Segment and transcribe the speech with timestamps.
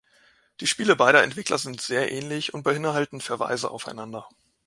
[0.61, 4.27] Die Spiele beider Entwickler sind sehr ähnlich und beinhalten Verweise aufeinander.